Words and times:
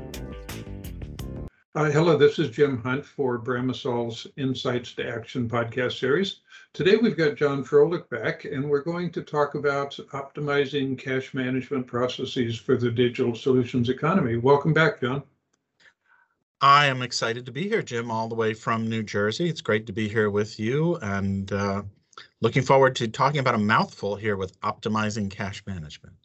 Uh, 1.74 1.90
hello, 1.90 2.18
this 2.18 2.38
is 2.38 2.50
Jim 2.50 2.84
Hunt 2.84 3.06
for 3.06 3.40
Bramasol's 3.40 4.28
Insights 4.36 4.94
to 4.96 5.08
Action 5.08 5.48
podcast 5.48 6.00
series. 6.00 6.42
Today 6.74 6.98
we've 6.98 7.16
got 7.16 7.36
John 7.36 7.64
Froelich 7.64 8.10
back, 8.10 8.44
and 8.44 8.70
we're 8.70 8.84
going 8.84 9.10
to 9.12 9.22
talk 9.22 9.56
about 9.56 9.92
optimizing 10.12 10.98
cash 10.98 11.34
management 11.34 11.88
processes 11.88 12.58
for 12.58 12.76
the 12.76 12.92
digital 12.92 13.36
solutions 13.36 13.88
economy. 13.88 14.36
Welcome 14.36 14.74
back, 14.74 15.00
John. 15.00 15.24
I 16.60 16.88
am 16.88 17.02
excited 17.02 17.46
to 17.46 17.52
be 17.52 17.68
here, 17.68 17.82
Jim, 17.82 18.12
all 18.12 18.28
the 18.28 18.36
way 18.36 18.54
from 18.54 18.88
New 18.88 19.02
Jersey. 19.02 19.50
It's 19.50 19.62
great 19.62 19.88
to 19.88 19.94
be 19.94 20.08
here 20.08 20.30
with 20.30 20.60
you 20.60 20.98
and 20.98 21.52
uh, 21.52 21.84
looking 22.42 22.64
forward 22.64 22.96
to 22.98 23.08
talking 23.08 23.40
about 23.40 23.56
a 23.56 23.60
mouthful 23.60 24.16
here 24.16 24.36
with 24.36 24.60
optimizing 24.62 25.30
cash 25.30 25.64
management. 25.66 26.16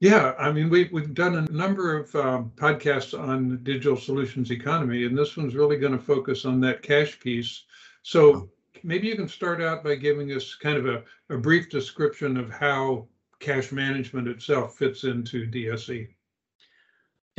Yeah, 0.00 0.34
I 0.38 0.50
mean, 0.50 0.68
we, 0.68 0.88
we've 0.92 1.14
done 1.14 1.36
a 1.36 1.52
number 1.52 1.96
of 1.96 2.14
um, 2.16 2.52
podcasts 2.56 3.18
on 3.18 3.62
digital 3.62 3.96
solutions 3.96 4.50
economy, 4.50 5.04
and 5.04 5.16
this 5.16 5.36
one's 5.36 5.54
really 5.54 5.76
going 5.76 5.92
to 5.92 6.04
focus 6.04 6.44
on 6.44 6.60
that 6.60 6.82
cash 6.82 7.20
piece. 7.20 7.64
So 8.02 8.34
oh. 8.34 8.48
maybe 8.82 9.06
you 9.06 9.14
can 9.14 9.28
start 9.28 9.62
out 9.62 9.84
by 9.84 9.94
giving 9.94 10.32
us 10.32 10.56
kind 10.56 10.76
of 10.76 10.86
a, 10.86 11.04
a 11.32 11.38
brief 11.38 11.70
description 11.70 12.36
of 12.36 12.50
how 12.50 13.06
cash 13.38 13.70
management 13.70 14.26
itself 14.26 14.76
fits 14.76 15.04
into 15.04 15.46
DSE. 15.46 16.08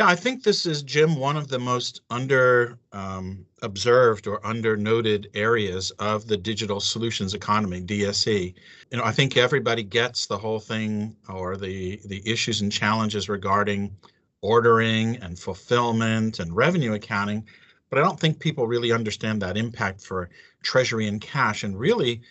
Yeah, 0.01 0.07
I 0.07 0.15
think 0.15 0.41
this 0.41 0.65
is, 0.65 0.81
Jim, 0.81 1.15
one 1.15 1.37
of 1.37 1.47
the 1.47 1.59
most 1.59 2.01
under 2.09 2.79
um, 2.91 3.45
observed 3.61 4.25
or 4.25 4.43
under 4.43 4.75
noted 4.75 5.29
areas 5.35 5.91
of 5.99 6.25
the 6.25 6.37
digital 6.37 6.79
solutions 6.79 7.35
economy, 7.35 7.81
DSE. 7.81 8.55
You 8.89 8.97
know, 8.97 9.03
I 9.03 9.11
think 9.11 9.37
everybody 9.37 9.83
gets 9.83 10.25
the 10.25 10.39
whole 10.39 10.59
thing 10.59 11.15
or 11.29 11.55
the 11.55 12.01
the 12.05 12.27
issues 12.27 12.61
and 12.61 12.71
challenges 12.71 13.29
regarding 13.29 13.95
ordering 14.41 15.17
and 15.17 15.37
fulfillment 15.37 16.39
and 16.39 16.55
revenue 16.55 16.93
accounting, 16.93 17.47
but 17.91 17.99
I 17.99 18.01
don't 18.01 18.19
think 18.19 18.39
people 18.39 18.65
really 18.65 18.91
understand 18.91 19.39
that 19.43 19.55
impact 19.55 20.01
for 20.01 20.31
treasury 20.63 21.05
and 21.09 21.21
cash. 21.21 21.63
And 21.63 21.79
really, 21.79 22.23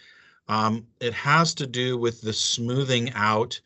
um, 0.48 0.88
it 0.98 1.12
has 1.12 1.54
to 1.54 1.68
do 1.68 1.96
with 1.96 2.20
the 2.20 2.32
smoothing 2.32 3.12
out 3.12 3.60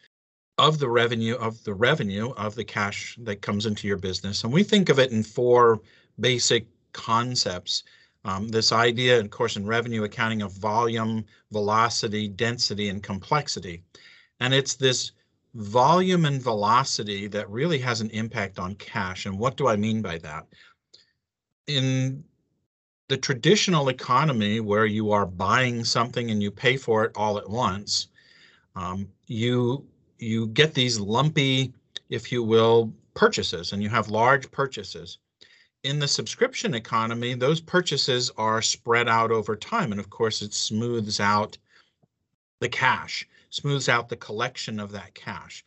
of 0.59 0.79
the 0.79 0.89
revenue 0.89 1.35
of 1.35 1.63
the 1.65 1.75
revenue 1.75 2.31
of 2.37 2.55
the 2.55 2.65
cash 2.65 3.19
that 3.23 3.43
comes 3.43 3.67
into 3.67 3.89
your 3.89 3.97
business. 3.97 4.45
And 4.45 4.53
we 4.53 4.63
think 4.63 4.89
of 4.89 4.99
it 4.99 5.11
in 5.11 5.23
four 5.23 5.81
basic 6.21 6.67
concepts. 6.93 7.83
Um, 8.25 8.49
this 8.49 8.73
idea, 8.73 9.21
of 9.21 9.31
course, 9.31 9.57
in 9.57 9.67
revenue 9.67 10.05
accounting 10.05 10.43
of 10.43 10.53
volume, 10.53 11.25
velocity, 11.53 12.29
density, 12.29 12.89
and 12.89 13.03
complexity. 13.03 13.83
And 14.41 14.55
it's 14.55 14.75
this 14.75 15.13
volume 15.55 16.25
and 16.25 16.43
velocity 16.43 17.27
that 17.29 17.51
really 17.51 17.79
has 17.79 18.01
an 18.01 18.11
impact 18.11 18.59
on 18.59 18.75
cash. 18.77 19.27
And 19.27 19.39
what 19.39 19.57
do 19.57 19.69
I 19.69 19.77
mean 19.77 20.03
by 20.03 20.19
that? 20.19 20.47
In 21.67 22.25
the 23.09 23.17
traditional 23.17 23.89
economy 23.89 24.61
where 24.61 24.87
you 24.87 25.13
are 25.13 25.27
buying 25.27 25.85
something 25.85 26.31
and 26.31 26.43
you 26.43 26.51
pay 26.51 26.77
for 26.77 27.05
it 27.05 27.13
all 27.14 27.39
at 27.39 27.48
once, 27.48 28.09
um, 28.75 29.09
you 29.27 29.87
you 30.24 30.48
get 30.48 30.74
these 30.74 30.98
lumpy, 30.98 31.73
if 32.08 32.33
you 32.33 32.42
will, 32.42 32.92
purchases, 33.14 33.73
and 33.73 33.83
you 33.83 33.89
have 33.89 34.08
large 34.08 34.51
purchases. 34.51 35.18
In 35.85 35.98
the 35.98 36.08
subscription 36.08 36.74
economy, 36.74 37.35
those 37.35 37.61
purchases 37.61 38.30
are 38.39 38.63
spread 38.63 39.07
out 39.07 39.30
over 39.30 39.55
time. 39.55 39.92
And 39.92 40.01
of 40.01 40.08
course, 40.08 40.40
it 40.42 40.55
smooths 40.55 41.20
out 41.20 41.58
the 42.61 42.68
cash, 42.68 43.29
smooths 43.51 43.89
out 43.89 44.08
the 44.08 44.17
collection 44.17 44.80
of 44.80 44.90
that 44.92 45.14
cash. 45.14 45.64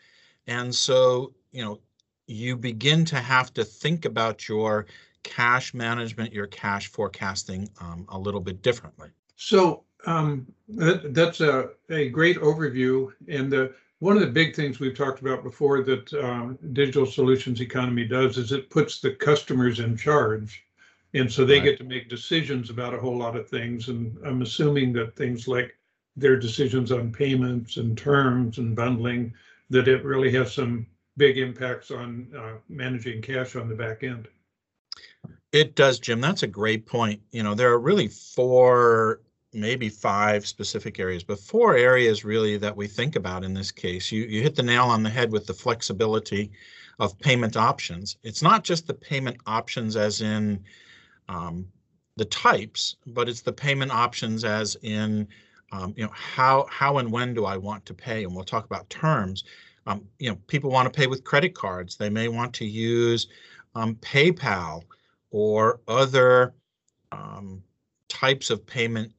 And 0.48 0.74
so, 0.74 1.34
you 1.52 1.64
know, 1.64 1.80
you 2.26 2.58
begin 2.58 3.06
to 3.06 3.18
have 3.18 3.54
to 3.54 3.64
think 3.64 4.06
about 4.06 4.50
your 4.50 4.88
cash 5.24 5.74
management, 5.74 6.34
your 6.34 6.48
cash 6.48 6.88
forecasting 6.88 7.70
um, 7.80 8.06
a 8.10 8.18
little 8.18 8.42
bit 8.42 8.62
differently. 8.62 9.10
So 9.36 9.84
um, 10.06 10.48
that, 10.70 11.14
that's 11.14 11.42
a, 11.42 11.70
a 11.90 12.10
great 12.10 12.38
overview. 12.38 13.14
And 13.28 13.52
the 13.52 13.74
one 14.00 14.16
of 14.16 14.22
the 14.22 14.28
big 14.28 14.56
things 14.56 14.80
we've 14.80 14.98
talked 14.98 15.22
about 15.22 15.44
before 15.44 15.82
that 15.84 16.14
uh, 16.14 16.54
digital 16.74 17.06
solutions 17.06 17.62
economy 17.62 18.06
does 18.06 18.38
is 18.38 18.52
it 18.52 18.70
puts 18.70 19.00
the 19.00 19.12
customers 19.12 19.80
in 19.80 19.98
charge. 19.98 20.64
And 21.14 21.32
so 21.32 21.46
they 21.46 21.60
right. 21.60 21.64
get 21.64 21.78
to 21.80 21.84
make 21.84 22.10
decisions 22.10 22.70
about 22.70 22.94
a 22.94 23.00
whole 23.00 23.18
lot 23.18 23.36
of 23.36 23.50
things. 23.50 23.88
And 23.88 24.16
I'm 24.26 24.42
assuming 24.42 24.94
that 24.94 25.16
things 25.16 25.48
like 25.48 25.76
their 26.16 26.38
decisions 26.38 26.92
on 26.92 27.12
payments 27.12 27.78
and 27.78 27.98
terms 27.98 28.60
and 28.60 28.76
bundling, 28.76 29.34
that 29.70 29.88
it 29.88 30.04
really 30.04 30.32
has 30.32 30.54
some 30.54 30.86
big 31.16 31.38
impacts 31.38 31.90
on 31.90 32.28
uh, 32.38 32.54
managing 32.70 33.22
cash 33.22 33.56
on 33.56 33.68
the 33.68 33.76
back 33.76 34.04
end. 34.04 34.28
It 35.52 35.76
does, 35.76 36.00
Jim. 36.00 36.22
That's 36.22 36.44
a 36.44 36.48
great 36.48 36.86
point. 36.86 37.22
You 37.32 37.42
know, 37.42 37.56
there 37.56 37.72
are 37.72 37.80
really 37.80 38.10
four 38.10 39.22
maybe 39.58 39.90
five 39.90 40.46
specific 40.48 41.00
areas, 41.00 41.24
but 41.24 41.40
four 41.40 41.76
areas 41.76 42.24
really 42.24 42.58
that 42.58 42.76
we 42.76 42.88
think 42.88 43.16
about 43.16 43.44
in 43.44 43.54
this 43.54 43.72
case. 43.72 44.12
You, 44.12 44.24
you 44.24 44.42
hit 44.42 44.56
the 44.56 44.64
nail 44.64 44.86
on 44.86 45.04
the 45.04 45.10
head 45.10 45.32
with 45.32 45.46
the 45.46 45.54
flexibility 45.54 46.52
of 47.00 47.18
payment 47.20 47.58
options. 47.58 48.18
It's 48.24 48.42
not 48.42 48.64
just 48.64 48.88
the 48.88 48.94
payment 48.94 49.38
options 49.46 49.96
as 49.96 50.22
in 50.22 50.64
um, 51.28 51.68
the 52.16 52.26
types, 52.26 52.96
but 53.08 53.28
it's 53.28 53.42
the 53.42 53.54
payment 53.54 53.92
options 53.92 54.46
as 54.46 54.78
in 54.84 55.28
um, 55.74 55.94
you 55.98 56.04
know 56.04 56.12
how 56.14 56.66
how 56.70 56.98
and 57.00 57.12
when 57.12 57.34
do 57.34 57.46
I 57.46 57.58
want 57.58 57.86
to 57.88 57.94
pay, 57.94 58.24
and 58.24 58.34
we'll 58.34 58.46
talk 58.46 58.66
about 58.66 58.90
terms. 58.90 59.44
Um, 59.86 60.06
you 60.18 60.30
know, 60.30 60.38
people 60.48 60.70
want 60.70 60.92
to 60.92 60.98
pay 60.98 61.08
with 61.08 61.26
credit 61.26 61.54
cards. 61.54 61.98
They 61.98 62.10
may 62.10 62.30
want 62.30 62.54
to 62.56 62.66
use 62.66 63.28
um, 63.76 63.96
PayPal 63.96 64.84
or 65.30 65.82
other 65.88 66.54
um, 67.12 67.62
types 68.08 68.50
of 68.50 68.66
payment 68.66 69.12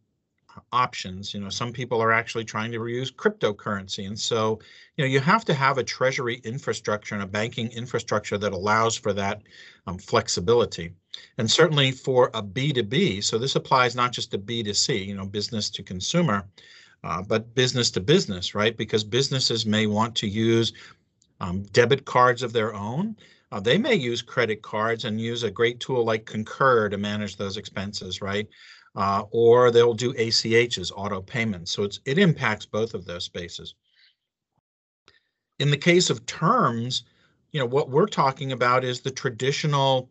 options. 0.73 1.35
You 1.35 1.41
know, 1.41 1.49
some 1.49 1.73
people 1.73 2.01
are 2.03 2.13
actually 2.13 2.45
trying 2.45 2.73
to 2.73 2.87
use 2.87 3.11
cryptocurrency. 3.11 4.07
And 4.07 4.19
so, 4.19 4.59
you 4.97 5.05
know, 5.05 5.11
you 5.11 5.21
have 5.21 5.45
to 5.47 5.55
have 5.55 5.79
a 5.79 5.85
treasury 5.85 6.41
infrastructure 6.45 7.15
and 7.15 7.25
a 7.25 7.27
banking 7.27 7.71
infrastructure 7.73 8.39
that 8.39 8.53
allows 8.53 8.97
for 8.97 9.13
that 9.13 9.43
um, 9.87 9.99
flexibility. 9.99 10.93
And 11.39 11.51
certainly 11.51 11.93
for 11.93 12.31
a 12.35 12.43
B2B, 12.43 13.25
so 13.25 13.39
this 13.39 13.57
applies 13.57 13.97
not 13.97 14.13
just 14.13 14.31
to 14.33 14.39
B2C, 14.39 15.07
you 15.07 15.15
know, 15.15 15.27
business 15.27 15.71
to 15.71 15.83
consumer, 15.83 16.47
uh, 17.05 17.23
but 17.23 17.55
business 17.55 17.91
to 17.93 18.01
business, 18.01 18.55
right? 18.55 18.77
Because 18.77 19.05
businesses 19.05 19.67
may 19.67 19.87
want 19.87 20.15
to 20.17 20.29
use 20.29 20.73
um, 21.41 21.63
debit 21.73 22.05
cards 22.05 22.43
of 22.43 22.53
their 22.53 22.75
own. 22.75 23.17
Uh, 23.51 23.61
they 23.61 23.79
may 23.79 23.95
use 23.95 24.21
credit 24.21 24.61
cards 24.63 25.05
and 25.05 25.21
use 25.21 25.43
a 25.43 25.51
great 25.51 25.81
tool 25.81 26.05
like 26.05 26.27
Concur 26.27 26.89
to 26.89 26.99
manage 26.99 27.37
those 27.37 27.57
expenses, 27.57 28.21
right? 28.21 28.49
Uh, 28.99 29.23
or 29.31 29.71
they'll 29.71 29.95
do 29.95 30.13
ACHs, 30.15 30.91
auto 30.95 31.23
payments. 31.23 31.71
So 31.71 31.89
it 32.05 32.19
impacts 32.19 32.67
both 32.67 32.95
of 32.95 33.05
those 33.05 33.25
spaces. 33.25 33.75
In 35.61 35.71
the 35.71 35.77
case 35.77 36.11
of 36.11 36.27
terms, 36.27 37.05
you 37.53 37.61
know, 37.61 37.67
what 37.67 37.91
we're 37.91 38.09
talking 38.09 38.51
about 38.51 38.83
is 38.83 39.01
the 39.01 39.13
traditional 39.13 40.11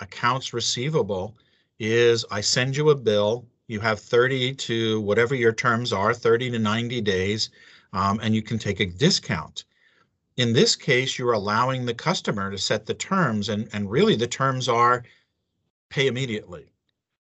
accounts 0.00 0.52
receivable 0.52 1.36
is 1.78 2.24
I 2.28 2.40
send 2.40 2.76
you 2.76 2.90
a 2.90 2.96
bill, 2.96 3.46
you 3.68 3.78
have 3.78 4.00
30 4.00 4.54
to 4.54 5.00
whatever 5.02 5.36
your 5.36 5.52
terms 5.52 5.92
are, 5.92 6.12
30 6.12 6.50
to 6.50 6.58
90 6.58 7.00
days, 7.02 7.50
um, 7.92 8.18
and 8.20 8.34
you 8.34 8.42
can 8.42 8.58
take 8.58 8.80
a 8.80 8.86
discount. 8.86 9.64
In 10.38 10.52
this 10.52 10.74
case, 10.74 11.20
you're 11.20 11.34
allowing 11.34 11.86
the 11.86 11.94
customer 11.94 12.50
to 12.50 12.58
set 12.58 12.84
the 12.84 12.94
terms, 12.94 13.48
and, 13.48 13.68
and 13.72 13.88
really 13.88 14.16
the 14.16 14.26
terms 14.26 14.68
are 14.68 15.04
pay 15.88 16.08
immediately 16.08 16.73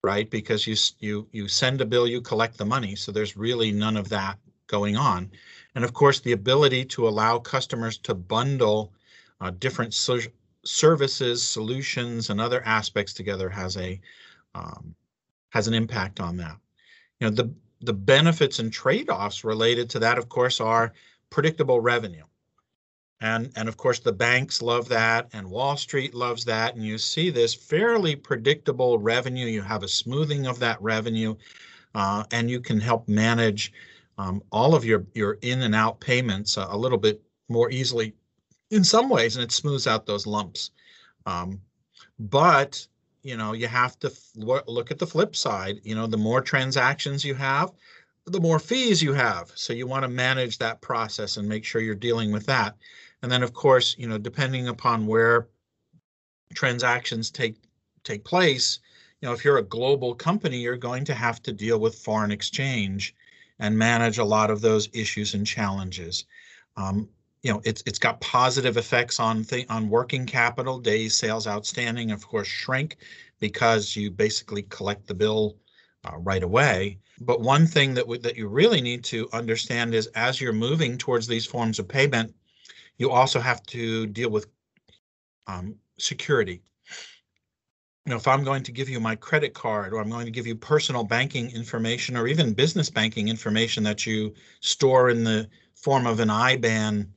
right? 0.04 0.30
Because 0.30 0.68
you 0.68 0.76
you 1.00 1.28
you 1.32 1.48
send 1.48 1.82
a 1.82 1.86
bill, 1.86 2.08
you 2.08 2.22
collect 2.22 2.58
the 2.58 2.66
money, 2.66 2.96
so 2.96 3.12
there's 3.12 3.38
really 3.38 3.72
none 3.72 3.98
of 3.98 4.10
that 4.10 4.38
going 4.68 4.98
on. 4.98 5.30
And 5.76 5.84
of 5.84 5.94
course, 5.94 6.20
the 6.20 6.32
ability 6.32 6.86
to 6.86 7.08
allow 7.08 7.40
customers 7.40 7.98
to 8.00 8.14
bundle 8.16 8.94
uh, 9.40 9.52
different 9.60 9.94
so 9.94 10.20
services, 10.64 11.46
solutions, 11.46 12.30
and 12.30 12.40
other 12.40 12.64
aspects 12.66 13.14
together 13.14 13.50
has 13.50 13.78
a 13.78 14.00
um, 14.56 14.96
has 15.50 15.68
an 15.68 15.74
impact 15.74 16.20
on 16.20 16.38
that. 16.38 16.58
You 17.20 17.30
know, 17.30 17.36
the 17.36 17.54
the 17.82 17.94
benefits 17.94 18.60
and 18.60 18.72
trade-offs 18.72 19.44
related 19.44 19.90
to 19.92 20.00
that, 20.00 20.18
of 20.18 20.30
course, 20.30 20.60
are 20.62 20.94
predictable 21.30 21.80
revenue. 21.80 22.24
And, 23.22 23.52
and 23.56 23.70
of 23.70 23.78
course, 23.78 24.00
the 24.00 24.12
banks 24.12 24.64
love 24.64 24.90
that, 24.90 25.30
and 25.32 25.48
Wall 25.48 25.78
Street 25.78 26.16
loves 26.16 26.44
that. 26.46 26.76
And 26.76 26.84
you 26.84 26.98
see 26.98 27.30
this 27.30 27.54
fairly 27.54 28.16
predictable 28.16 28.98
revenue. 28.98 29.46
You 29.46 29.62
have 29.62 29.84
a 29.84 29.88
smoothing 29.88 30.48
of 30.48 30.58
that 30.60 30.82
revenue, 30.82 31.36
uh, 31.94 32.24
and 32.32 32.50
you 32.50 32.60
can 32.60 32.80
help 32.80 33.08
manage 33.08 33.72
um, 34.18 34.42
all 34.52 34.74
of 34.74 34.84
your, 34.84 35.06
your 35.14 35.38
in 35.42 35.62
and 35.62 35.76
out 35.76 36.00
payments 36.00 36.58
a, 36.58 36.68
a, 36.70 36.78
little 36.78 36.98
bit 36.98 37.22
more 37.48 37.70
easily 37.72 38.14
in 38.72 38.84
some 38.84 39.08
ways, 39.08 39.36
and 39.36 39.44
it 39.44 39.52
smooths 39.52 39.88
out 39.88 40.06
those 40.06 40.26
lumps. 40.26 40.72
Um, 41.26 41.62
but 42.20 42.86
you 43.24 43.38
know, 43.38 43.54
you 43.54 43.68
have 43.68 44.00
to 44.00 44.12
look 44.36 44.90
at 44.90 44.98
the 44.98 45.06
flip 45.06 45.36
side. 45.36 45.80
You 45.84 45.94
know, 45.94 46.08
the 46.08 46.18
more 46.18 46.42
transactions 46.42 47.24
you 47.24 47.36
have, 47.36 47.72
the 48.26 48.40
more 48.40 48.60
fees 48.60 49.02
you 49.02 49.14
have. 49.14 49.52
So 49.56 49.74
you 49.74 49.86
want 49.86 50.04
to 50.04 50.10
manage 50.10 50.58
that 50.58 50.82
process 50.82 51.38
and 51.38 51.48
make 51.48 51.64
sure 51.64 51.82
you're 51.82 51.96
dealing 51.96 52.32
with 52.32 52.46
that. 52.48 52.76
And 53.22 53.32
then 53.32 53.44
of 53.44 53.54
course, 53.54 53.96
you 53.98 54.08
know, 54.08 54.18
depending 54.18 54.68
upon 54.68 55.08
where 55.08 55.48
transactions 56.54 57.32
take 57.32 57.58
take 58.04 58.24
place, 58.24 58.80
you 59.22 59.28
know, 59.28 59.34
if 59.34 59.46
you're 59.46 59.58
a 59.60 59.64
global 59.64 60.16
company, 60.16 60.58
you're 60.58 60.78
going 60.78 61.06
to 61.06 61.14
have 61.14 61.42
to 61.44 61.54
deal 61.54 61.80
with 61.80 61.96
foreign 62.00 62.32
exchange 62.32 63.16
and 63.60 63.78
manage 63.78 64.18
a 64.18 64.24
lot 64.24 64.50
of 64.50 64.62
those 64.62 64.90
issues 64.94 65.36
and 65.36 65.46
challenges. 65.46 66.26
Um, 66.76 67.08
you 67.44 67.52
know, 67.52 67.62
it's 67.64 67.84
it's 67.86 68.00
got 68.00 68.22
positive 68.22 68.78
effects 68.78 69.20
on 69.20 69.44
th- 69.44 69.68
on 69.70 69.90
working 69.90 70.26
capital, 70.26 70.80
days 70.80 71.16
sales 71.16 71.48
outstanding, 71.48 72.12
of 72.12 72.28
course, 72.28 72.48
shrink 72.48 72.98
because 73.40 73.96
you 73.96 74.12
basically 74.12 74.64
collect 74.64 75.08
the 75.08 75.14
bill 75.14 75.58
uh, 76.06 76.18
right 76.18 76.44
away. 76.44 77.00
But 77.20 77.42
one 77.42 77.68
thing 77.68 77.94
that 77.96 78.02
w- 78.02 78.22
that 78.22 78.38
you 78.38 78.48
really 78.48 78.82
need 78.82 79.04
to 79.06 79.28
understand 79.34 79.94
is 79.94 80.08
as 80.08 80.40
you're 80.42 80.54
moving 80.54 80.98
towards 80.98 81.28
these 81.28 81.46
forms 81.46 81.80
of 81.80 81.88
payment, 81.88 82.34
you 82.98 83.12
also 83.12 83.40
have 83.40 83.64
to 83.64 84.08
deal 84.08 84.30
with 84.30 84.48
um, 85.48 85.76
security. 85.98 86.62
You 88.06 88.12
know, 88.12 88.16
if 88.16 88.28
I'm 88.28 88.44
going 88.44 88.64
to 88.64 88.72
give 88.72 88.90
you 88.90 89.00
my 89.00 89.16
credit 89.16 89.54
card 89.54 89.94
or 89.94 90.00
I'm 90.00 90.10
going 90.10 90.26
to 90.26 90.32
give 90.32 90.48
you 90.48 90.56
personal 90.56 91.04
banking 91.04 91.52
information 91.52 92.18
or 92.18 92.28
even 92.28 92.54
business 92.54 92.90
banking 92.90 93.28
information 93.28 93.84
that 93.84 94.06
you 94.06 94.34
store 94.60 95.10
in 95.10 95.24
the 95.24 95.48
form 95.76 96.08
of 96.08 96.20
an 96.20 96.30
IBAN 96.30 97.08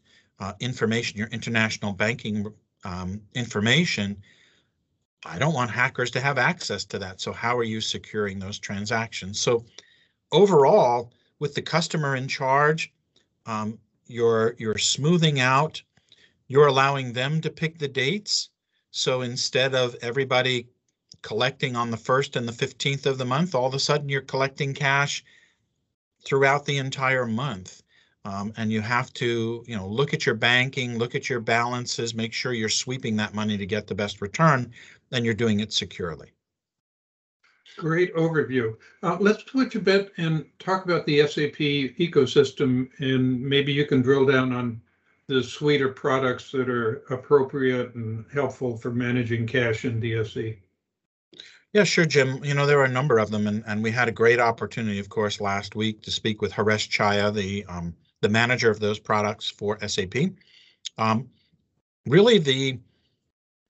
uh, 0.41 0.53
information, 0.61 1.19
your 1.19 1.29
international 1.29 1.93
banking 1.93 2.53
um, 2.85 3.21
information, 3.35 4.23
I 5.25 5.38
don't 5.38 5.55
want 5.55 5.71
hackers 5.71 6.11
to 6.12 6.21
have 6.21 6.37
access 6.37 6.85
to 6.87 6.99
that. 6.99 7.21
So 7.21 7.32
how 7.32 7.56
are 7.56 7.65
you 7.65 7.81
securing 7.81 8.38
those 8.38 8.59
transactions? 8.59 9.41
So 9.41 9.65
overall, 10.32 11.12
with 11.38 11.55
the 11.55 11.62
customer 11.62 12.17
in 12.17 12.29
charge, 12.29 12.93
um, 13.47 13.79
you're 14.06 14.54
you're 14.58 14.78
smoothing 14.78 15.40
out 15.40 15.82
you're 16.48 16.66
allowing 16.66 17.12
them 17.12 17.40
to 17.40 17.50
pick 17.50 17.78
the 17.78 17.88
dates. 17.88 18.50
So 18.90 19.22
instead 19.22 19.74
of 19.74 19.96
everybody 20.02 20.68
collecting 21.22 21.74
on 21.74 21.90
the 21.90 21.96
1st 21.96 22.36
and 22.36 22.46
the 22.46 22.52
15th 22.52 23.06
of 23.06 23.18
the 23.18 23.24
month 23.24 23.54
all 23.54 23.66
of 23.66 23.74
a 23.74 23.78
sudden 23.78 24.08
you're 24.08 24.20
collecting 24.20 24.74
cash 24.74 25.24
throughout 26.24 26.66
the 26.66 26.76
entire 26.76 27.26
month. 27.26 27.82
Um, 28.26 28.52
and 28.56 28.70
you 28.70 28.80
have 28.82 29.12
to 29.14 29.64
you 29.66 29.76
know 29.76 29.88
look 29.88 30.14
at 30.14 30.26
your 30.26 30.34
banking 30.34 30.98
look 30.98 31.14
at 31.14 31.28
your 31.28 31.40
balances 31.40 32.14
make 32.14 32.32
sure 32.32 32.52
you're 32.52 32.68
sweeping 32.68 33.16
that 33.16 33.34
money 33.34 33.56
to 33.56 33.66
get 33.66 33.86
the 33.86 33.94
best 33.94 34.20
return 34.20 34.72
and 35.12 35.24
you're 35.24 35.34
doing 35.34 35.60
it 35.60 35.72
securely 35.72 36.33
Great 37.76 38.15
overview. 38.15 38.76
Uh, 39.03 39.17
let's 39.21 39.44
switch 39.44 39.75
a 39.75 39.81
bit 39.81 40.12
and 40.17 40.44
talk 40.59 40.85
about 40.85 41.05
the 41.06 41.26
SAP 41.26 41.59
ecosystem, 41.99 42.88
and 42.99 43.41
maybe 43.41 43.73
you 43.73 43.85
can 43.87 44.00
drill 44.00 44.25
down 44.26 44.53
on 44.53 44.81
the 45.26 45.43
suite 45.43 45.82
of 45.82 45.97
products 45.97 46.50
that 46.53 46.69
are 46.69 47.03
appropriate 47.11 47.94
and 47.94 48.25
helpful 48.32 48.76
for 48.76 48.91
managing 48.91 49.47
cash 49.47 49.85
in 49.85 50.00
DSE. 50.00 50.56
Yeah, 51.73 51.82
sure, 51.82 52.05
Jim. 52.05 52.44
You 52.44 52.55
know, 52.55 52.67
there 52.67 52.79
are 52.79 52.85
a 52.85 52.88
number 52.88 53.19
of 53.19 53.31
them, 53.31 53.49
and, 53.49 53.65
and 53.67 53.82
we 53.82 53.91
had 53.91 54.06
a 54.06 54.12
great 54.12 54.38
opportunity, 54.38 55.00
of 55.00 55.09
course, 55.09 55.41
last 55.41 55.75
week 55.75 56.03
to 56.03 56.11
speak 56.11 56.41
with 56.41 56.53
Haresh 56.53 56.88
Chaya, 56.88 57.35
the 57.35 57.65
um, 57.67 57.94
the 58.21 58.29
manager 58.29 58.71
of 58.71 58.81
those 58.81 58.99
products 58.99 59.50
for 59.50 59.79
SAP. 59.87 60.15
Um, 60.99 61.29
really, 62.06 62.38
the 62.38 62.79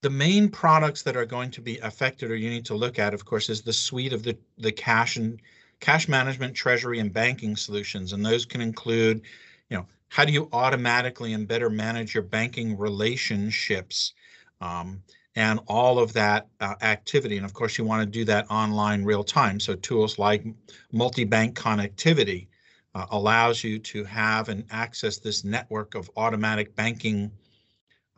the 0.05 0.11
main 0.11 0.51
products 0.51 1.01
that 1.03 1.17
are 1.17 1.25
going 1.25 1.51
to 1.51 1.63
be 1.63 1.79
affected 1.79 2.31
or 2.31 2.37
you 2.37 2.51
need 2.51 2.67
to 2.67 2.75
look 2.75 2.99
at, 2.99 3.15
of 3.15 3.25
course, 3.25 3.49
is 3.49 3.63
the 3.63 3.73
suite 3.73 4.13
of 4.13 4.23
the, 4.23 4.37
the 4.59 4.71
cash 4.71 5.17
and 5.17 5.41
cash 5.81 6.09
management, 6.09 6.55
treasury, 6.55 6.99
and 6.99 7.11
banking 7.11 7.57
solutions. 7.57 8.13
And 8.13 8.23
those 8.23 8.45
can 8.45 8.61
include, 8.61 9.23
you 9.71 9.79
know, 9.79 9.87
how 10.09 10.27
do 10.27 10.33
you 10.35 10.51
automatically 10.53 11.33
and 11.33 11.49
better 11.49 11.71
manage 11.71 12.13
your 12.13 12.23
banking 12.23 12.77
relationships 12.77 14.13
um, 14.61 15.03
and 15.37 15.59
all 15.69 15.99
of 15.99 16.13
that 16.13 16.49
uh, 16.61 16.75
activity. 16.83 17.39
And 17.39 17.47
of 17.47 17.55
course, 17.55 17.79
you 17.79 17.87
want 17.87 18.03
to 18.03 18.07
do 18.07 18.27
that 18.27 18.51
online 18.51 19.05
real 19.05 19.25
time. 19.25 19.59
So 19.59 19.75
tools 19.75 20.19
like 20.19 20.45
multi-bank 20.93 21.57
connectivity 21.57 22.49
uh, 22.95 23.07
allows 23.11 23.65
you 23.65 23.79
to 23.79 24.05
have 24.05 24.51
and 24.51 24.65
access 24.71 25.17
this 25.17 25.45
network 25.45 25.95
of 25.95 26.11
automatic 26.15 26.77
banking 26.77 27.31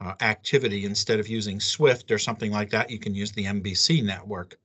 uh, 0.00 0.14
activity 0.20 0.84
instead 0.84 1.20
of 1.20 1.28
using 1.28 1.60
Swift 1.60 2.10
or 2.10 2.19
something 2.19 2.52
like 2.52 2.70
that, 2.70 2.90
you 2.90 2.98
can 2.98 3.14
use 3.14 3.32
the 3.32 3.44
MBC 3.44 4.04
network. 4.04 4.58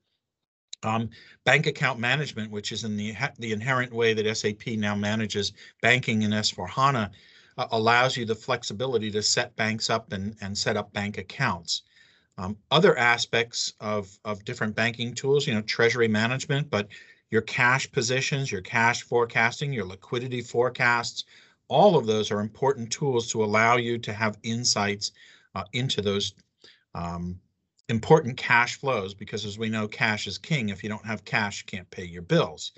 Um, 0.84 1.10
bank 1.44 1.68
account 1.68 2.00
management, 2.00 2.52
which 2.52 2.72
is 2.72 2.84
in 2.84 2.98
the 2.98 3.16
the 3.38 3.52
inherent 3.52 3.94
way 3.94 4.14
that 4.14 4.36
SAP 4.36 4.68
now 4.78 4.96
manages 4.96 5.54
banking 5.82 6.24
in 6.24 6.32
S4HANA, 6.32 7.12
uh, 7.58 7.68
allows 7.72 8.18
you 8.18 8.26
the 8.26 8.36
flexibility 8.36 9.12
to 9.12 9.22
set 9.22 9.56
banks 9.56 9.90
up 9.90 10.12
and, 10.12 10.36
and 10.42 10.58
set 10.58 10.78
up 10.78 10.92
bank 10.94 11.18
accounts. 11.18 11.84
Um, 12.38 12.58
other 12.72 12.98
aspects 12.98 13.74
of, 13.80 14.18
of 14.26 14.44
different 14.46 14.76
banking 14.76 15.14
tools, 15.14 15.46
you 15.46 15.54
know, 15.54 15.62
treasury 15.62 16.08
management, 16.08 16.70
but 16.70 16.88
your 17.30 17.42
cash 17.42 17.92
positions, 17.92 18.52
your 18.52 18.62
cash 18.62 19.04
forecasting, 19.04 19.72
your 19.72 19.86
liquidity 19.86 20.42
forecasts, 20.42 21.26
all 21.72 21.96
of 21.96 22.06
those 22.06 22.32
are 22.32 22.42
important 22.42 22.92
tools 22.92 23.32
to 23.32 23.44
allow 23.44 23.78
you 23.78 23.98
to 23.98 24.12
have 24.12 24.38
insights 24.44 25.14
uh, 25.56 25.64
into 25.72 26.02
those 26.02 26.34
um, 26.94 27.40
important 27.88 28.36
cash 28.36 28.78
flows 28.78 29.14
because 29.14 29.46
as 29.46 29.58
we 29.58 29.70
know 29.70 29.88
cash 29.88 30.28
is 30.28 30.38
king. 30.38 30.68
If 30.68 30.84
you 30.84 30.90
don't 30.90 31.06
have 31.06 31.24
cash 31.24 31.64
you 31.64 31.78
can't 31.78 31.90
pay 31.90 32.04
your 32.04 32.24
bills. 32.24 32.74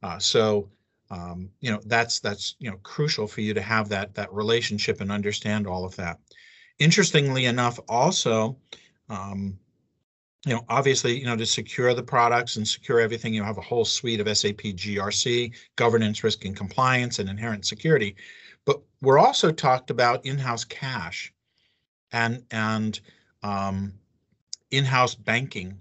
Uh, 0.00 0.20
so 0.20 0.70
um, 1.10 1.50
you 1.60 1.72
know 1.72 1.80
that's 1.86 2.20
that's 2.20 2.54
you 2.60 2.70
know 2.70 2.78
crucial 2.84 3.26
for 3.26 3.40
you 3.40 3.52
to 3.52 3.60
have 3.60 3.88
that 3.88 4.14
that 4.14 4.32
relationship 4.32 5.00
and 5.00 5.10
understand 5.10 5.66
all 5.66 5.84
of 5.84 5.96
that. 5.96 6.20
Interestingly 6.78 7.46
enough 7.46 7.80
also 7.88 8.56
um, 9.08 9.58
you 10.44 10.54
know, 10.54 10.64
obviously, 10.68 11.18
you 11.18 11.24
know, 11.24 11.36
to 11.36 11.46
secure 11.46 11.94
the 11.94 12.02
products 12.02 12.56
and 12.56 12.66
secure 12.66 13.00
everything, 13.00 13.34
you 13.34 13.42
have 13.42 13.58
a 13.58 13.62
whole 13.62 13.84
suite 13.84 14.20
of 14.20 14.36
SAP 14.36 14.58
GRC, 14.58 15.52
governance, 15.76 16.22
risk 16.22 16.44
and 16.44 16.56
compliance, 16.56 17.18
and 17.18 17.28
inherent 17.28 17.66
security. 17.66 18.14
But 18.64 18.80
we're 19.00 19.18
also 19.18 19.50
talked 19.50 19.90
about 19.90 20.26
in-house 20.26 20.64
cash 20.64 21.32
and 22.12 22.44
and 22.50 23.00
um, 23.42 23.94
in-house 24.70 25.14
banking, 25.14 25.78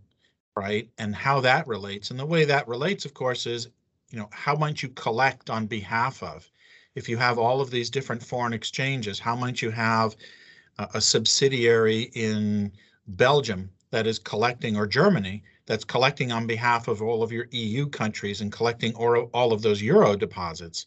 right? 0.55 0.89
And 0.97 1.15
how 1.15 1.41
that 1.41 1.67
relates. 1.67 2.11
And 2.11 2.19
the 2.19 2.25
way 2.25 2.45
that 2.45 2.67
relates, 2.67 3.05
of 3.05 3.13
course, 3.13 3.45
is 3.45 3.67
you 4.09 4.17
know 4.17 4.29
how 4.31 4.55
might 4.55 4.81
you 4.81 4.89
collect 4.89 5.49
on 5.49 5.67
behalf 5.67 6.23
of? 6.23 6.49
If 6.95 7.09
you 7.09 7.17
have 7.17 7.37
all 7.37 7.61
of 7.61 7.69
these 7.69 7.89
different 7.89 8.23
foreign 8.23 8.53
exchanges, 8.53 9.19
how 9.19 9.35
might 9.35 9.61
you 9.61 9.69
have 9.69 10.15
a, 10.79 10.87
a 10.95 11.01
subsidiary 11.01 12.09
in 12.13 12.71
Belgium 13.07 13.69
that 13.95 14.07
is 14.07 14.19
collecting, 14.19 14.75
or 14.75 14.85
Germany 14.85 15.41
that's 15.67 15.85
collecting 15.85 16.29
on 16.29 16.45
behalf 16.45 16.89
of 16.89 17.01
all 17.01 17.23
of 17.23 17.31
your 17.31 17.47
EU 17.51 17.87
countries 17.87 18.41
and 18.41 18.51
collecting 18.51 18.93
all, 18.95 19.29
all 19.33 19.53
of 19.53 19.61
those 19.61 19.81
euro 19.81 20.17
deposits. 20.17 20.85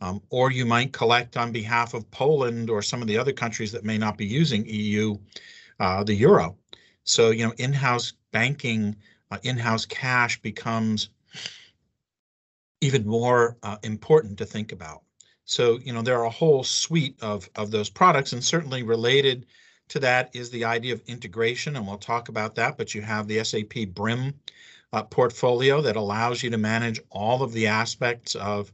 Um, 0.00 0.20
or 0.30 0.50
you 0.50 0.66
might 0.66 0.92
collect 0.92 1.36
on 1.36 1.52
behalf 1.52 1.94
of 1.94 2.10
Poland 2.10 2.68
or 2.68 2.82
some 2.82 3.02
of 3.02 3.06
the 3.06 3.16
other 3.16 3.32
countries 3.32 3.70
that 3.70 3.84
may 3.84 3.98
not 3.98 4.18
be 4.18 4.26
using 4.26 4.66
EU, 4.66 5.16
uh, 5.78 6.02
the 6.02 6.14
euro. 6.14 6.56
So, 7.04 7.30
you 7.30 7.46
know, 7.46 7.54
in-house 7.56 8.14
banking, 8.32 8.96
uh, 9.30 9.38
in-house 9.44 9.86
cash 9.86 10.42
becomes 10.42 11.10
even 12.80 13.06
more 13.06 13.58
uh, 13.62 13.76
important 13.84 14.38
to 14.38 14.44
think 14.44 14.72
about. 14.72 15.02
So, 15.44 15.78
you 15.84 15.92
know, 15.92 16.02
there 16.02 16.18
are 16.18 16.24
a 16.24 16.30
whole 16.30 16.64
suite 16.64 17.16
of, 17.22 17.48
of 17.54 17.70
those 17.70 17.90
products 17.90 18.32
and 18.32 18.42
certainly 18.42 18.82
related 18.82 19.46
to 19.90 20.00
that 20.00 20.30
is 20.34 20.50
the 20.50 20.64
idea 20.64 20.94
of 20.94 21.02
integration, 21.06 21.76
and 21.76 21.86
we'll 21.86 21.98
talk 21.98 22.28
about 22.28 22.54
that. 22.56 22.76
But 22.76 22.94
you 22.94 23.02
have 23.02 23.28
the 23.28 23.44
SAP 23.44 23.88
BRIM 23.94 24.34
uh, 24.92 25.02
portfolio 25.04 25.80
that 25.82 25.96
allows 25.96 26.42
you 26.42 26.50
to 26.50 26.58
manage 26.58 27.00
all 27.10 27.42
of 27.42 27.52
the 27.52 27.66
aspects 27.66 28.34
of 28.34 28.72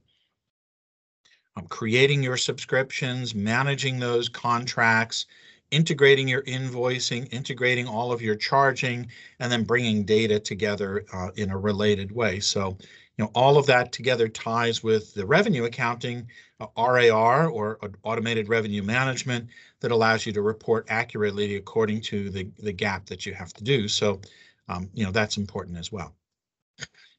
um, 1.56 1.66
creating 1.68 2.22
your 2.22 2.36
subscriptions, 2.36 3.34
managing 3.34 3.98
those 3.98 4.28
contracts, 4.28 5.26
integrating 5.70 6.28
your 6.28 6.42
invoicing, 6.42 7.32
integrating 7.32 7.88
all 7.88 8.12
of 8.12 8.22
your 8.22 8.36
charging, 8.36 9.08
and 9.40 9.50
then 9.50 9.64
bringing 9.64 10.04
data 10.04 10.38
together 10.38 11.04
uh, 11.12 11.30
in 11.36 11.50
a 11.50 11.58
related 11.58 12.12
way. 12.12 12.40
So, 12.40 12.76
you 13.16 13.24
know, 13.24 13.30
all 13.34 13.56
of 13.56 13.66
that 13.66 13.92
together 13.92 14.28
ties 14.28 14.82
with 14.82 15.14
the 15.14 15.24
revenue 15.24 15.64
accounting, 15.64 16.28
uh, 16.60 16.66
RAR 16.76 17.48
or 17.48 17.78
automated 18.02 18.48
revenue 18.48 18.82
management 18.82 19.48
that 19.80 19.90
allows 19.90 20.26
you 20.26 20.32
to 20.32 20.42
report 20.42 20.86
accurately 20.88 21.56
according 21.56 22.00
to 22.02 22.28
the, 22.30 22.50
the 22.58 22.72
GAAP 22.72 23.06
that 23.06 23.24
you 23.24 23.32
have 23.32 23.54
to 23.54 23.64
do. 23.64 23.88
So, 23.88 24.20
um, 24.68 24.90
you 24.92 25.04
know, 25.04 25.12
that's 25.12 25.38
important 25.38 25.78
as 25.78 25.90
well. 25.90 26.14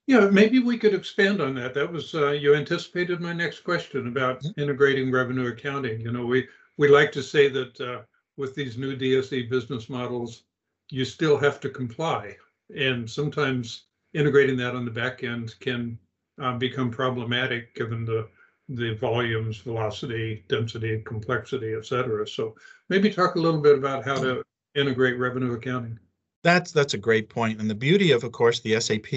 Yeah, 0.05 0.29
maybe 0.29 0.59
we 0.59 0.77
could 0.77 0.93
expand 0.93 1.41
on 1.41 1.55
that. 1.55 1.73
That 1.73 1.91
was, 1.91 2.15
uh, 2.15 2.31
you 2.31 2.55
anticipated 2.55 3.19
my 3.19 3.33
next 3.33 3.61
question 3.61 4.07
about 4.07 4.41
mm-hmm. 4.41 4.61
integrating 4.61 5.11
revenue 5.11 5.47
accounting. 5.47 5.99
You 5.99 6.11
know, 6.11 6.25
we, 6.25 6.47
we 6.77 6.87
like 6.87 7.11
to 7.13 7.23
say 7.23 7.49
that 7.49 7.81
uh, 7.81 8.01
with 8.37 8.55
these 8.55 8.77
new 8.77 8.95
DSE 8.95 9.49
business 9.49 9.89
models, 9.89 10.43
you 10.89 11.03
still 11.03 11.37
have 11.37 11.59
to 11.59 11.69
comply. 11.69 12.37
And 12.73 13.09
sometimes 13.09 13.86
integrating 14.17 14.57
that 14.57 14.75
on 14.75 14.83
the 14.83 14.91
back 14.91 15.23
end 15.23 15.55
can 15.59 15.97
uh, 16.41 16.57
become 16.57 16.89
problematic 16.89 17.75
given 17.75 18.03
the 18.05 18.27
the 18.69 18.95
volumes, 18.95 19.57
velocity, 19.59 20.43
density, 20.49 21.01
complexity, 21.05 21.73
et 21.73 21.85
cetera. 21.85 22.27
So 22.27 22.55
maybe 22.89 23.09
talk 23.09 23.35
a 23.35 23.39
little 23.39 23.61
bit 23.61 23.77
about 23.77 24.03
how 24.03 24.15
to 24.15 24.43
integrate 24.75 25.17
revenue 25.17 25.53
accounting. 25.53 25.97
That's 26.43 26.71
that's 26.71 26.93
a 26.93 26.97
great 26.97 27.29
point. 27.29 27.57
point, 27.57 27.61
and 27.61 27.69
the 27.69 27.75
beauty 27.75 28.11
of, 28.11 28.23
of 28.23 28.31
course, 28.31 28.59
the 28.59 28.79
SAP 28.79 29.11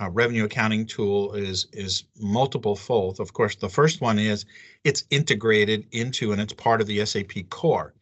uh, 0.00 0.10
revenue 0.10 0.44
accounting 0.44 0.86
tool 0.86 1.34
is 1.34 1.66
is 1.72 2.04
multiple 2.18 2.76
fold. 2.76 3.20
Of 3.20 3.32
course, 3.32 3.56
the 3.56 3.68
first 3.68 4.00
one 4.00 4.18
is 4.18 4.44
it's 4.84 5.04
integrated 5.10 5.86
into 5.92 6.32
and 6.32 6.40
it's 6.40 6.52
part 6.52 6.80
of 6.80 6.86
the 6.86 7.04
SAP 7.04 7.48
core, 7.50 7.94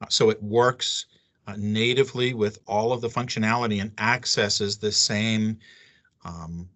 uh, 0.00 0.06
so 0.08 0.30
it 0.30 0.42
works 0.42 1.06
uh, 1.46 1.54
natively 1.58 2.34
with 2.34 2.58
all 2.66 2.92
of 2.92 3.00
the 3.00 3.08
functionality 3.08 3.80
and 3.80 3.92
accesses 3.98 4.78
the 4.78 4.92
same 4.92 5.58
um, 6.24 6.68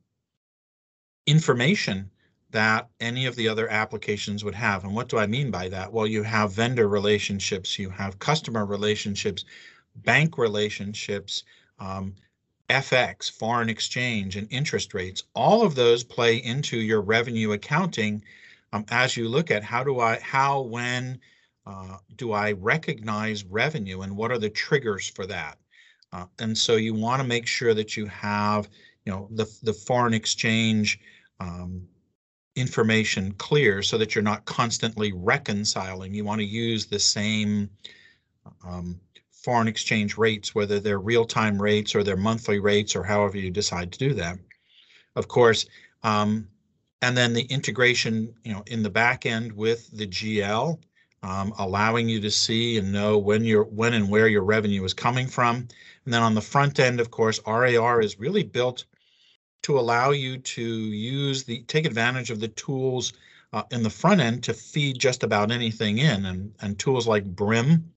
information 1.27 2.11
that 2.51 2.89
any 3.01 3.27
of 3.27 3.35
the 3.35 3.49
other 3.49 3.69
applications 3.69 4.45
would 4.45 4.55
have. 4.55 4.85
And 4.85 4.95
what 4.95 5.09
do 5.09 5.19
I 5.19 5.27
mean 5.27 5.51
by 5.51 5.69
that? 5.71 5.93
Well, 5.93 6.07
you 6.07 6.23
have 6.23 6.53
vendor 6.53 6.89
relationships, 6.89 7.79
you 7.79 7.91
have 7.91 8.19
customer 8.19 8.65
relationships, 8.65 9.45
bank 9.97 10.39
relationships, 10.39 11.43
um, 11.79 12.15
FX, 12.71 13.31
foreign 13.31 13.69
exchange, 13.69 14.37
and 14.37 14.47
interest 14.51 14.95
rates. 14.95 15.25
All 15.35 15.63
of 15.63 15.75
those 15.75 16.05
play 16.05 16.37
into 16.37 16.79
your 16.79 17.01
revenue 17.01 17.53
accounting 17.53 18.23
um, 18.73 18.85
as 18.91 19.17
you 19.17 19.29
look 19.29 19.51
at 19.51 19.63
how 19.63 19.85
do 19.85 20.01
I, 20.01 20.19
how, 20.21 20.63
when 20.63 21.21
uh, 21.67 21.99
do 22.17 22.33
I 22.33 22.53
recognize 22.53 23.45
revenue 23.45 24.03
and 24.03 24.17
what 24.17 24.31
are 24.31 24.39
the 24.39 24.51
triggers 24.51 25.09
for 25.09 25.27
that? 25.27 25.59
Uh, 26.13 26.27
and 26.39 26.57
so 26.57 26.77
you 26.77 26.95
want 26.95 27.21
to 27.21 27.27
make 27.27 27.47
sure 27.47 27.75
that 27.75 27.97
you 27.97 28.07
have, 28.07 28.69
you 29.05 29.13
know, 29.13 29.29
the, 29.33 29.47
the 29.63 29.73
foreign 29.73 30.15
exchange 30.15 30.99
um, 31.41 31.87
information 32.57 33.33
clear 33.33 33.83
so 33.83 33.99
that 33.99 34.15
you're 34.15 34.23
not 34.23 34.45
constantly 34.45 35.13
reconciling. 35.13 36.15
You 36.15 36.25
want 36.25 36.41
to 36.41 36.47
use 36.47 36.87
the 36.87 36.99
same 36.99 37.69
um, 38.67 39.01
foreign 39.31 39.69
exchange 39.69 40.17
rates, 40.17 40.55
whether 40.55 40.81
they're 40.81 41.01
real-time 41.01 41.61
rates 41.61 41.95
or 41.95 42.03
they're 42.03 42.17
monthly 42.17 42.61
rates 42.61 42.97
or 42.97 43.03
however 43.03 43.37
you 43.37 43.51
decide 43.51 43.93
to 43.93 43.99
do 43.99 44.15
that. 44.15 44.39
Of 45.17 45.29
course, 45.29 45.67
um, 46.03 46.49
and 47.03 47.17
then 47.17 47.35
the 47.35 47.43
integration, 47.43 48.35
you 48.45 48.53
know, 48.53 48.63
in 48.67 48.83
the 48.83 48.91
back 48.91 49.27
end 49.27 49.53
with 49.53 49.91
the 49.91 50.07
GL, 50.07 50.79
um, 51.23 51.53
allowing 51.59 52.09
you 52.09 52.21
to 52.21 52.31
see 52.31 52.79
and 52.79 52.93
know 52.93 53.19
when 53.19 53.45
your 53.45 53.65
when 53.65 53.95
and 53.95 54.09
where 54.09 54.29
your 54.29 54.43
revenue 54.43 54.83
is 54.85 54.95
coming 54.95 55.27
from. 55.27 55.69
And 56.05 56.15
then 56.15 56.23
on 56.23 56.35
the 56.35 56.41
front 56.41 56.81
end, 56.81 57.01
of 57.01 57.11
course, 57.11 57.41
RAR 57.47 58.01
is 58.01 58.19
really 58.19 58.43
built 58.43 58.85
to 59.64 59.78
allow 59.78 60.11
you 60.11 60.37
to 60.37 60.62
use 60.62 61.44
the 61.44 61.62
take 61.62 61.87
advantage 61.87 62.30
of 62.30 62.38
the 62.38 62.49
tools 62.49 63.14
uh, 63.54 63.62
in 63.71 63.83
the 63.83 63.90
front 63.90 64.21
end 64.21 64.42
to 64.44 64.52
feed 64.52 64.99
just 64.99 65.23
about 65.23 65.50
anything 65.50 65.99
in. 65.99 66.26
And, 66.26 66.54
and 66.61 66.78
tools 66.78 67.09
like 67.09 67.25
BRIM, 67.25 67.90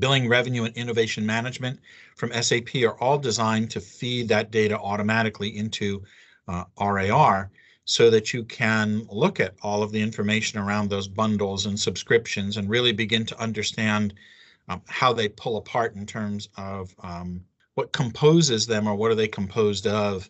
Billing 0.00 0.28
Revenue 0.28 0.64
and 0.64 0.76
Innovation 0.76 1.24
Management 1.24 1.78
from 2.16 2.32
SAP 2.32 2.74
are 2.82 3.00
all 3.00 3.16
designed 3.16 3.70
to 3.70 3.80
feed 3.80 4.26
that 4.28 4.50
data 4.50 4.76
automatically 4.76 5.56
into 5.56 6.02
uh, 6.48 6.64
RAR 6.80 7.50
so 7.84 8.10
that 8.10 8.34
you 8.34 8.42
can 8.44 9.06
look 9.08 9.38
at 9.38 9.54
all 9.62 9.84
of 9.84 9.92
the 9.92 10.02
information 10.02 10.58
around 10.58 10.90
those 10.90 11.06
bundles 11.06 11.66
and 11.66 11.78
subscriptions 11.78 12.56
and 12.56 12.68
really 12.68 12.92
begin 12.92 13.24
to 13.24 13.40
understand 13.40 14.14
um, 14.68 14.82
how 14.88 15.12
they 15.12 15.28
pull 15.28 15.58
apart 15.58 15.94
in 15.94 16.04
terms 16.04 16.48
of 16.56 16.92
um, 17.04 17.40
what 17.74 17.92
composes 17.92 18.66
them 18.66 18.88
or 18.88 18.96
what 18.96 19.12
are 19.12 19.14
they 19.14 19.28
composed 19.28 19.86
of 19.86 20.28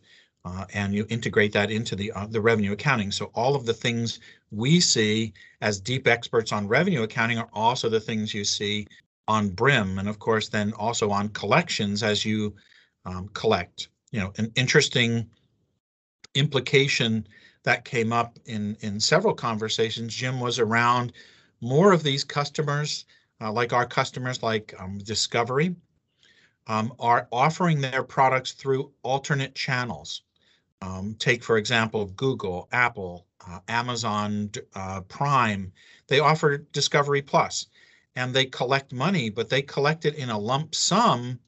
uh, 0.48 0.64
and 0.72 0.94
you 0.94 1.06
integrate 1.10 1.52
that 1.52 1.70
into 1.70 1.94
the 1.94 2.10
uh, 2.12 2.26
the 2.26 2.40
revenue 2.40 2.72
accounting. 2.72 3.10
So 3.10 3.30
all 3.34 3.54
of 3.54 3.66
the 3.66 3.74
things 3.74 4.20
we 4.50 4.80
see 4.80 5.34
as 5.60 5.80
deep 5.80 6.06
experts 6.06 6.52
on 6.52 6.66
revenue 6.66 7.02
accounting 7.02 7.38
are 7.38 7.50
also 7.52 7.88
the 7.88 8.00
things 8.00 8.32
you 8.32 8.44
see 8.44 8.86
on 9.26 9.50
BRIM, 9.50 9.98
and 9.98 10.08
of 10.08 10.18
course 10.18 10.48
then 10.48 10.72
also 10.72 11.10
on 11.10 11.28
collections 11.28 12.02
as 12.02 12.24
you 12.24 12.54
um, 13.04 13.28
collect. 13.34 13.88
You 14.10 14.20
know, 14.20 14.32
an 14.38 14.50
interesting 14.54 15.28
implication 16.34 17.26
that 17.64 17.84
came 17.84 18.12
up 18.12 18.38
in 18.46 18.76
in 18.80 19.00
several 19.00 19.34
conversations, 19.34 20.14
Jim, 20.14 20.40
was 20.40 20.58
around 20.58 21.12
more 21.60 21.92
of 21.92 22.02
these 22.02 22.24
customers, 22.24 23.04
uh, 23.40 23.52
like 23.52 23.72
our 23.72 23.86
customers, 23.86 24.42
like 24.42 24.74
um, 24.78 24.98
Discovery, 24.98 25.74
um, 26.68 26.94
are 26.98 27.28
offering 27.32 27.80
their 27.80 28.02
products 28.02 28.52
through 28.52 28.92
alternate 29.02 29.54
channels. 29.54 30.22
Um, 30.80 31.16
take, 31.18 31.42
for 31.42 31.58
example, 31.58 32.06
Google, 32.06 32.68
Apple, 32.72 33.26
uh, 33.46 33.60
Amazon 33.68 34.50
uh, 34.74 35.00
Prime. 35.02 35.72
They 36.06 36.20
offer 36.20 36.58
Discovery 36.58 37.22
Plus 37.22 37.66
and 38.16 38.34
they 38.34 38.44
collect 38.44 38.92
money, 38.92 39.30
but 39.30 39.48
they 39.48 39.62
collect 39.62 40.04
it 40.04 40.14
in 40.14 40.30
a 40.30 40.38
lump 40.38 40.74
sum 40.74 41.38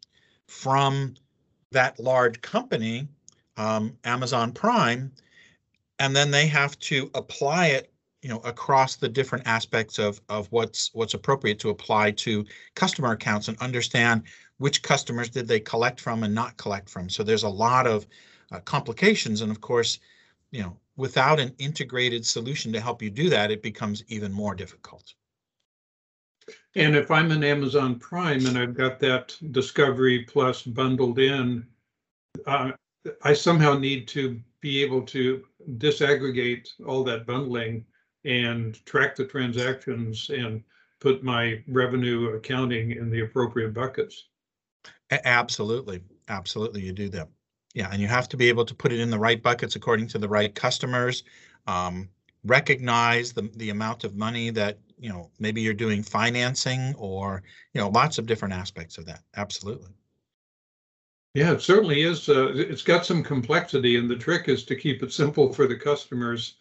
from 0.46 1.14
that 1.72 1.98
large 2.00 2.40
company, 2.42 3.08
um, 3.56 3.96
Amazon 4.04 4.52
Prime, 4.52 5.12
and 5.98 6.14
then 6.14 6.30
they 6.30 6.46
have 6.46 6.78
to 6.80 7.10
apply 7.14 7.68
it 7.68 7.92
you 8.22 8.28
know 8.28 8.38
across 8.40 8.96
the 8.96 9.08
different 9.08 9.46
aspects 9.46 9.98
of 9.98 10.20
of 10.28 10.46
what's 10.50 10.90
what's 10.94 11.14
appropriate 11.14 11.58
to 11.58 11.70
apply 11.70 12.10
to 12.10 12.44
customer 12.74 13.12
accounts 13.12 13.48
and 13.48 13.56
understand 13.58 14.22
which 14.58 14.82
customers 14.82 15.30
did 15.30 15.48
they 15.48 15.60
collect 15.60 15.98
from 16.00 16.22
and 16.22 16.34
not 16.34 16.56
collect 16.56 16.88
from 16.88 17.08
so 17.08 17.22
there's 17.22 17.44
a 17.44 17.48
lot 17.48 17.86
of 17.86 18.06
uh, 18.50 18.60
complications. 18.60 19.40
And 19.40 19.50
of 19.50 19.60
course, 19.60 19.98
you 20.50 20.62
know, 20.62 20.76
without 20.96 21.40
an 21.40 21.54
integrated 21.58 22.26
solution 22.26 22.72
to 22.72 22.80
help 22.80 23.02
you 23.02 23.10
do 23.10 23.30
that, 23.30 23.50
it 23.50 23.62
becomes 23.62 24.04
even 24.08 24.32
more 24.32 24.54
difficult. 24.54 25.14
And 26.74 26.94
if 26.96 27.10
I'm 27.10 27.30
an 27.30 27.44
Amazon 27.44 27.98
Prime 27.98 28.46
and 28.46 28.58
I've 28.58 28.74
got 28.74 28.98
that 29.00 29.36
Discovery 29.50 30.24
Plus 30.24 30.62
bundled 30.62 31.18
in, 31.18 31.66
uh, 32.46 32.72
I 33.22 33.32
somehow 33.32 33.78
need 33.78 34.06
to 34.08 34.40
be 34.60 34.82
able 34.82 35.02
to 35.02 35.44
disaggregate 35.78 36.68
all 36.86 37.02
that 37.04 37.26
bundling 37.26 37.84
and 38.24 38.84
track 38.84 39.16
the 39.16 39.24
transactions 39.24 40.30
and 40.30 40.62
put 41.00 41.24
my 41.24 41.62
revenue 41.66 42.34
accounting 42.34 42.92
in 42.92 43.10
the 43.10 43.20
appropriate 43.20 43.72
buckets. 43.72 44.28
Absolutely. 45.10 46.00
Absolutely. 46.28 46.82
You 46.82 46.92
do 46.92 47.08
that. 47.08 47.28
Yeah, 47.74 47.88
and 47.92 48.00
you 48.00 48.08
have 48.08 48.28
to 48.30 48.36
be 48.36 48.48
able 48.48 48.64
to 48.64 48.74
put 48.74 48.92
it 48.92 49.00
in 49.00 49.10
the 49.10 49.18
right 49.18 49.40
buckets 49.42 49.76
according 49.76 50.08
to 50.08 50.18
the 50.18 50.28
right 50.28 50.54
customers. 50.54 51.22
Um, 51.66 52.08
recognize 52.44 53.32
the 53.32 53.50
the 53.56 53.70
amount 53.70 54.04
of 54.04 54.16
money 54.16 54.50
that 54.50 54.78
you 54.98 55.08
know 55.08 55.30
maybe 55.38 55.60
you're 55.60 55.74
doing 55.74 56.02
financing 56.02 56.94
or 56.96 57.42
you 57.74 57.80
know 57.80 57.88
lots 57.88 58.18
of 58.18 58.26
different 58.26 58.54
aspects 58.54 58.98
of 58.98 59.06
that. 59.06 59.22
Absolutely. 59.36 59.90
Yeah, 61.34 61.52
it 61.52 61.62
certainly 61.62 62.02
is. 62.02 62.28
Uh, 62.28 62.52
it's 62.54 62.82
got 62.82 63.06
some 63.06 63.22
complexity, 63.22 63.96
and 63.96 64.10
the 64.10 64.16
trick 64.16 64.48
is 64.48 64.64
to 64.64 64.74
keep 64.74 65.02
it 65.02 65.12
simple 65.12 65.52
for 65.52 65.68
the 65.68 65.76
customers, 65.76 66.56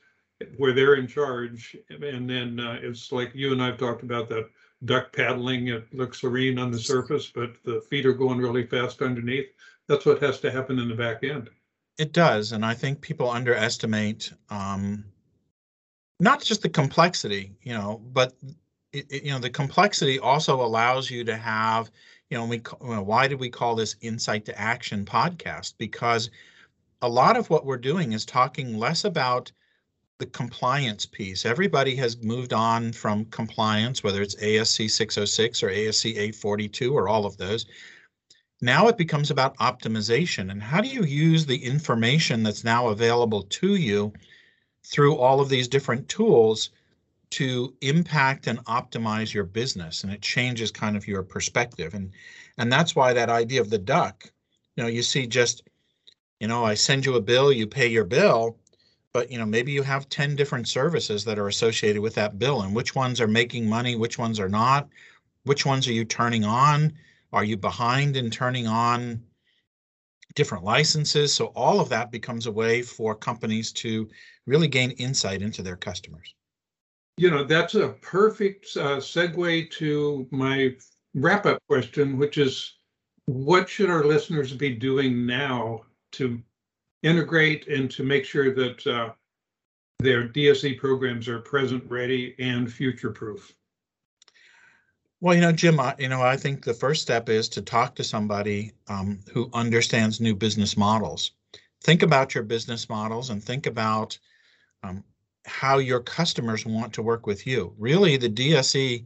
where 0.57 0.73
they're 0.73 0.95
in 0.95 1.07
charge. 1.07 1.75
And 1.89 2.29
then 2.29 2.59
uh, 2.59 2.77
it's 2.81 3.11
like 3.11 3.31
you 3.33 3.51
and 3.51 3.63
I've 3.63 3.79
talked 3.79 4.03
about 4.03 4.29
that 4.29 4.47
duck 4.85 5.13
paddling. 5.13 5.67
It 5.67 5.93
looks 5.93 6.21
serene 6.21 6.57
on 6.59 6.71
the 6.71 6.79
surface, 6.79 7.31
but 7.33 7.55
the 7.63 7.81
feet 7.89 8.05
are 8.05 8.13
going 8.13 8.37
really 8.37 8.65
fast 8.65 9.01
underneath 9.01 9.47
that's 9.89 10.05
what 10.05 10.21
has 10.21 10.39
to 10.39 10.51
happen 10.51 10.79
in 10.79 10.87
the 10.87 10.95
back 10.95 11.23
end. 11.23 11.49
It 11.97 12.13
does, 12.13 12.53
and 12.53 12.63
I 12.63 12.75
think 12.75 13.01
people 13.01 13.29
underestimate 13.29 14.31
um, 14.49 15.03
not 16.21 16.41
just 16.41 16.61
the 16.61 16.69
complexity, 16.69 17.51
you 17.63 17.73
know, 17.73 17.99
but 18.13 18.35
it, 18.93 19.07
it, 19.09 19.23
you 19.23 19.31
know 19.31 19.39
the 19.39 19.49
complexity 19.49 20.19
also 20.19 20.61
allows 20.61 21.09
you 21.09 21.25
to 21.25 21.35
have, 21.35 21.91
you 22.29 22.37
know, 22.37 22.45
we 22.45 22.57
you 22.81 22.95
know, 22.95 23.01
why 23.01 23.27
did 23.27 23.39
we 23.39 23.49
call 23.49 23.75
this 23.75 23.97
Insight 23.99 24.45
to 24.45 24.57
Action 24.57 25.03
podcast? 25.03 25.73
Because 25.77 26.29
a 27.01 27.09
lot 27.09 27.35
of 27.35 27.49
what 27.49 27.65
we're 27.65 27.77
doing 27.77 28.13
is 28.13 28.25
talking 28.25 28.77
less 28.77 29.03
about 29.03 29.51
the 30.19 30.27
compliance 30.27 31.05
piece. 31.05 31.45
Everybody 31.45 31.95
has 31.97 32.21
moved 32.23 32.53
on 32.53 32.93
from 32.93 33.25
compliance, 33.25 34.03
whether 34.03 34.21
it's 34.21 34.35
ASC 34.35 34.89
606 34.91 35.63
or 35.63 35.69
ASC 35.69 36.11
842 36.11 36.93
or 36.95 37.09
all 37.09 37.25
of 37.25 37.37
those, 37.37 37.65
Now 38.61 38.87
it 38.87 38.97
becomes 38.97 39.31
about 39.31 39.57
optimization. 39.57 40.51
And 40.51 40.61
how 40.63 40.81
do 40.81 40.87
you 40.89 41.03
use 41.03 41.45
the 41.45 41.63
information 41.63 42.43
that's 42.43 42.63
now 42.63 42.89
available 42.89 43.43
to 43.43 43.75
you 43.75 44.13
through 44.85 45.17
all 45.17 45.41
of 45.41 45.49
these 45.49 45.67
different 45.67 46.09
tools 46.09 46.71
to 47.31 47.75
impact 47.81 48.47
and 48.47 48.63
optimize 48.65 49.33
your 49.33 49.45
business? 49.45 50.03
And 50.03 50.13
it 50.13 50.21
changes 50.21 50.71
kind 50.71 50.97
of 50.97 51.07
your 51.07 51.23
perspective. 51.23 51.93
And 51.93 52.11
and 52.57 52.71
that's 52.71 52.95
why 52.95 53.13
that 53.13 53.29
idea 53.29 53.61
of 53.61 53.69
the 53.69 53.77
duck 53.79 54.31
you 54.75 54.83
know 54.83 54.89
you 54.89 55.03
see 55.03 55.27
just 55.27 55.63
you 56.39 56.47
know 56.47 56.65
i 56.65 56.73
send 56.73 57.05
you 57.05 57.15
a 57.15 57.21
bill 57.21 57.51
you 57.51 57.67
pay 57.67 57.87
your 57.87 58.05
bill 58.05 58.57
but 59.13 59.31
you 59.31 59.37
know 59.37 59.45
maybe 59.45 59.71
you 59.71 59.83
have 59.83 60.09
10 60.09 60.35
different 60.35 60.67
services 60.67 61.23
that 61.25 61.39
are 61.39 61.47
associated 61.47 62.01
with 62.01 62.15
that 62.15 62.37
bill 62.39 62.61
and 62.61 62.75
which 62.75 62.95
ones 62.95 63.19
are 63.19 63.27
making 63.27 63.67
money 63.67 63.95
which 63.95 64.17
ones 64.17 64.39
are 64.39 64.49
not? 64.49 64.87
Which 65.43 65.65
ones 65.65 65.87
are 65.87 65.93
you 65.93 66.05
turning 66.05 66.43
on? 66.43 66.93
Are 67.31 67.43
you 67.43 67.57
behind 67.57 68.17
in 68.17 68.29
turning 68.29 68.67
on 68.67 69.23
different 70.35 70.63
licenses? 70.63 71.33
So 71.33 71.47
all 71.47 71.79
of 71.79 71.89
that 71.89 72.11
becomes 72.11 72.45
a 72.45 72.51
way 72.51 72.81
for 72.81 73.15
companies 73.15 73.71
to 73.73 74.09
really 74.45 74.67
gain 74.67 74.91
insight 74.91 75.41
into 75.41 75.61
their 75.61 75.75
customers. 75.75 76.33
You 77.17 77.29
know, 77.29 77.43
that's 77.43 77.75
a 77.75 77.89
perfect 78.01 78.67
uh, 78.77 78.97
segue 78.97 79.71
to 79.71 80.27
my 80.31 80.75
wrap 81.13 81.45
up 81.45 81.61
question, 81.67 82.17
which 82.17 82.37
is 82.37 82.75
what 83.25 83.69
should 83.69 83.89
our 83.89 84.03
listeners 84.03 84.53
be 84.53 84.73
doing 84.73 85.25
now 85.25 85.81
to 86.13 86.41
integrate 87.03 87.67
and 87.67 87.89
to 87.91 88.03
make 88.03 88.25
sure 88.25 88.53
that 88.53 88.87
uh, 88.87 89.11
their 89.99 90.27
DSE 90.27 90.77
programs 90.77 91.27
are 91.27 91.39
present, 91.39 91.83
ready, 91.89 92.35
and 92.39 92.71
future 92.71 93.11
proof? 93.11 93.53
Well, 95.21 95.35
you 95.35 95.41
know, 95.41 95.51
Jim, 95.51 95.79
I, 95.79 95.95
you 95.99 96.07
know, 96.07 96.21
I 96.21 96.37
think 96.37 96.63
the 96.63 96.73
first 96.73 97.01
step 97.01 97.27
is 97.27 97.49
to 97.49 97.61
talk 97.61 97.95
to 97.95 98.03
somebody 98.03 98.71
um, 98.87 99.19
who 99.33 99.49
understands 99.53 100.21
new 100.21 100.33
business 100.33 100.77
models. 100.77 101.31
Think 101.81 102.03
about 102.03 102.33
your 102.33 102.43
business 102.43 102.87
models 102.87 103.29
and 103.29 103.43
think 103.43 103.65
about 103.65 104.17
um, 104.83 105.03
how 105.45 105.79
your 105.79 105.99
customers 105.99 106.65
want 106.65 106.93
to 106.93 107.01
work 107.01 107.27
with 107.27 107.45
you. 107.45 107.73
Really, 107.77 108.15
the 108.15 108.29
DSE 108.29 109.05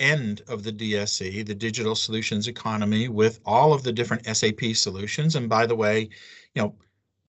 end 0.00 0.42
of 0.48 0.64
the 0.64 0.72
DSE, 0.72 1.46
the 1.46 1.54
digital 1.54 1.94
solutions 1.94 2.48
economy, 2.48 3.08
with 3.08 3.38
all 3.44 3.72
of 3.72 3.84
the 3.84 3.92
different 3.92 4.26
SAP 4.26 4.74
solutions. 4.74 5.36
And 5.36 5.48
by 5.48 5.66
the 5.66 5.76
way, 5.76 6.08
you 6.54 6.62
know, 6.62 6.74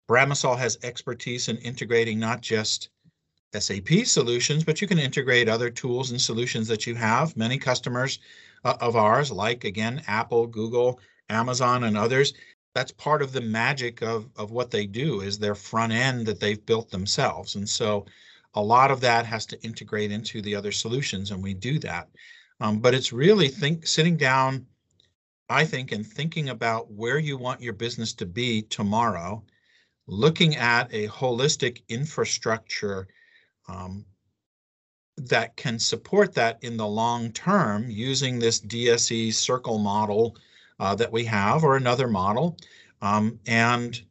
Bramasol 0.10 0.58
has 0.58 0.78
expertise 0.84 1.48
in 1.48 1.58
integrating 1.58 2.20
not 2.20 2.42
just 2.42 2.90
SAP 3.58 4.06
solutions, 4.06 4.64
but 4.64 4.82
you 4.82 4.88
can 4.88 5.00
integrate 5.00 5.48
other 5.48 5.70
tools 5.70 6.12
and 6.12 6.20
solutions 6.20 6.68
that 6.68 6.88
you 6.88 6.96
have. 6.96 7.38
Many 7.38 7.58
customers 7.58 8.20
uh, 8.66 8.76
of 8.82 8.96
ours, 8.96 9.32
like 9.32 9.64
again, 9.64 10.02
Apple, 10.08 10.48
Google, 10.48 11.00
Amazon, 11.30 11.84
and 11.84 11.98
others, 11.98 12.34
that's 12.74 12.92
part 12.92 13.22
of 13.22 13.32
the 13.32 13.42
magic 13.42 14.02
of, 14.02 14.28
of 14.36 14.52
what 14.52 14.72
they 14.72 14.88
do 14.88 15.22
is 15.22 15.38
their 15.38 15.56
front 15.56 15.94
end 15.94 16.26
that 16.26 16.40
they've 16.40 16.66
built 16.66 16.90
themselves. 16.90 17.56
And 17.56 17.70
so 17.70 18.06
a 18.56 18.62
lot 18.62 18.92
of 18.92 19.00
that 19.02 19.26
has 19.26 19.46
to 19.48 19.64
integrate 19.64 20.12
into 20.12 20.42
the 20.42 20.56
other 20.56 20.72
solutions, 20.72 21.32
and 21.32 21.42
we 21.42 21.54
do 21.54 21.80
that. 21.80 22.10
Um, 22.60 22.80
but 22.80 22.94
it's 22.94 23.14
really 23.14 23.48
think 23.48 23.86
sitting 23.86 24.18
down, 24.18 24.66
I 25.50 25.66
think, 25.66 25.92
and 25.92 26.06
thinking 26.06 26.50
about 26.50 26.92
where 26.92 27.20
you 27.20 27.38
want 27.38 27.62
your 27.62 27.74
business 27.74 28.14
to 28.16 28.26
be 28.26 28.64
tomorrow, 28.64 29.44
looking 30.08 30.56
at 30.56 30.94
a 30.94 31.08
holistic 31.08 31.84
infrastructure 31.88 33.08
um, 33.68 34.06
that 35.18 35.56
can 35.56 35.80
support 35.80 36.34
that 36.34 36.58
in 36.64 36.78
the 36.78 36.88
long 36.88 37.32
term 37.32 37.90
using 37.90 38.40
this 38.40 38.60
DSE 38.60 39.34
circle 39.34 39.78
model 39.78 40.36
uh, 40.80 40.96
that 40.96 41.12
we 41.12 41.24
have 41.26 41.64
or 41.64 41.78
another 41.78 42.08
model. 42.08 42.58
Um, 43.02 43.40
and 43.46 44.02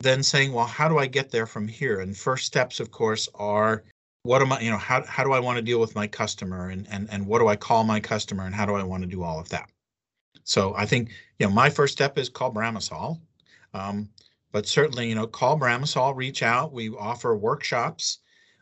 then 0.00 0.22
saying, 0.22 0.52
well, 0.52 0.66
how 0.66 0.88
do 0.88 0.98
I 0.98 1.06
get 1.06 1.30
there 1.30 1.46
from 1.46 1.66
here? 1.66 2.00
And 2.00 2.16
first 2.16 2.46
steps, 2.46 2.80
of 2.80 2.90
course, 2.90 3.28
are 3.34 3.84
what 4.22 4.42
am 4.42 4.52
I, 4.52 4.60
you 4.60 4.70
know, 4.70 4.78
how, 4.78 5.04
how 5.04 5.24
do 5.24 5.32
I 5.32 5.40
want 5.40 5.56
to 5.56 5.62
deal 5.62 5.80
with 5.80 5.94
my 5.94 6.06
customer 6.06 6.70
and, 6.70 6.86
and, 6.90 7.08
and 7.10 7.26
what 7.26 7.38
do 7.38 7.48
I 7.48 7.56
call 7.56 7.84
my 7.84 8.00
customer 8.00 8.44
and 8.44 8.54
how 8.54 8.66
do 8.66 8.74
I 8.74 8.82
want 8.82 9.02
to 9.02 9.08
do 9.08 9.22
all 9.22 9.38
of 9.38 9.48
that? 9.50 9.70
So 10.44 10.74
I 10.76 10.84
think, 10.86 11.10
you 11.38 11.46
know, 11.46 11.52
my 11.52 11.70
first 11.70 11.92
step 11.92 12.18
is 12.18 12.28
call 12.28 12.52
Bramasol. 12.52 13.20
Um, 13.72 14.08
but 14.54 14.68
certainly, 14.68 15.08
you 15.08 15.16
know, 15.16 15.26
call 15.26 15.58
Bramasol, 15.58 16.14
reach 16.14 16.44
out. 16.44 16.72
We 16.72 16.88
offer 16.90 17.36
workshops 17.36 18.20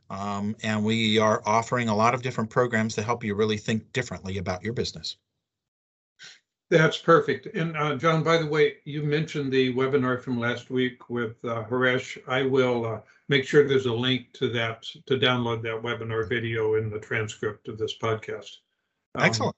um, 0.09 0.57
and 0.62 0.83
we 0.83 1.18
are 1.18 1.42
offering 1.44 1.90
a 1.90 1.94
lot 1.94 2.14
of 2.14 2.22
different 2.22 2.48
programs 2.48 2.94
to 2.94 3.02
help 3.02 3.22
you 3.22 3.35
really 3.35 3.59
think 3.59 3.92
differently 3.92 4.38
about 4.38 4.64
your 4.64 4.72
business. 4.72 5.18
That's 6.70 6.96
perfect. 6.96 7.46
And 7.55 7.76
uh, 7.76 7.96
John, 7.96 8.22
by 8.22 8.38
the 8.38 8.46
way, 8.46 8.76
you 8.87 9.02
mentioned 9.02 9.52
the 9.52 9.74
webinar 9.74 10.18
from 10.18 10.40
last 10.40 10.70
week 10.70 11.11
with 11.11 11.37
uh, 11.44 11.64
Haresh. 11.64 12.16
I 12.26 12.40
will 12.40 12.87
uh, 12.87 13.00
make 13.28 13.44
sure 13.44 13.68
there's 13.68 13.85
a 13.85 13.92
link 13.92 14.33
to 14.33 14.48
that 14.48 14.85
to 15.05 15.18
download 15.18 15.61
that 15.64 15.83
webinar 15.83 16.26
video 16.26 16.76
in 16.76 16.88
the 16.88 17.00
transcript 17.00 17.68
of 17.68 17.76
this 17.76 17.98
podcast. 17.98 18.48
Um, 19.14 19.24
Excellent. 19.24 19.57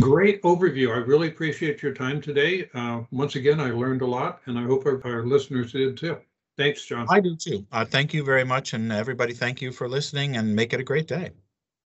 Great 0.00 0.42
overview. 0.42 0.94
I 0.94 0.98
really 0.98 1.28
appreciate 1.28 1.82
your 1.82 1.94
time 1.94 2.20
today. 2.20 2.68
Uh, 2.74 3.02
once 3.10 3.36
again, 3.36 3.60
I 3.60 3.70
learned 3.70 4.02
a 4.02 4.06
lot, 4.06 4.40
and 4.46 4.58
I 4.58 4.62
hope 4.62 4.86
our, 4.86 5.00
our 5.04 5.26
listeners 5.26 5.72
did 5.72 5.96
too. 5.96 6.18
Thanks, 6.56 6.84
John. 6.84 7.06
I 7.08 7.20
do 7.20 7.36
too. 7.36 7.64
Uh, 7.70 7.84
thank 7.84 8.12
you 8.12 8.24
very 8.24 8.44
much, 8.44 8.72
and 8.72 8.90
everybody, 8.90 9.32
thank 9.32 9.62
you 9.62 9.70
for 9.70 9.88
listening, 9.88 10.36
and 10.36 10.54
make 10.54 10.72
it 10.72 10.80
a 10.80 10.82
great 10.82 11.06
day. 11.06 11.30